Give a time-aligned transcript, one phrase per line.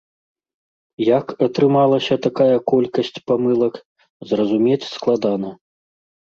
[1.17, 3.73] Як атрымалася такая колькасць памылак,
[4.33, 5.49] зразумець складана.